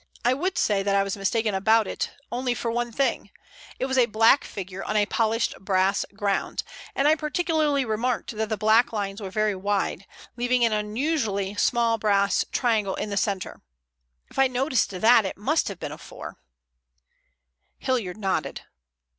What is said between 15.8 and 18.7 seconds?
a 4." Hilliard nodded.